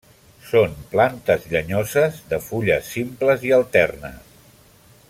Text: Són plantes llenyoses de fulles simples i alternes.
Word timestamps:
Són 0.51 0.71
plantes 0.93 1.45
llenyoses 1.51 2.17
de 2.33 2.41
fulles 2.47 2.91
simples 2.95 3.47
i 3.51 3.55
alternes. 3.61 4.35